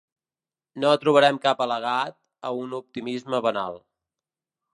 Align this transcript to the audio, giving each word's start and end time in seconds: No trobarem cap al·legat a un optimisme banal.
No 0.83 0.93
trobarem 1.03 1.37
cap 1.43 1.61
al·legat 1.67 2.17
a 2.51 2.55
un 2.63 2.75
optimisme 2.79 3.43
banal. 3.49 3.79